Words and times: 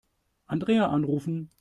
Andrea 0.47 0.89
anrufen. 0.89 1.49